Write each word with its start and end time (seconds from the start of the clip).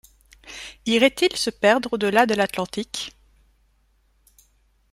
Irait-il 0.87 1.37
se 1.37 1.51
perdre 1.51 1.93
au-delà 1.93 2.25
de 2.25 2.33
l’Atlantique 2.33 3.15